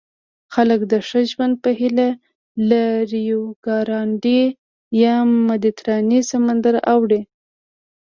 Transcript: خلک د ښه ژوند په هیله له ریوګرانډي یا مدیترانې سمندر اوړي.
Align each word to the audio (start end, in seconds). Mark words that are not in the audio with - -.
خلک 0.53 0.79
د 0.91 0.93
ښه 1.07 1.19
ژوند 1.31 1.53
په 1.63 1.69
هیله 1.79 2.09
له 2.69 2.83
ریوګرانډي 3.11 4.41
یا 5.03 5.15
مدیترانې 5.47 6.19
سمندر 6.31 6.75
اوړي. 6.93 7.21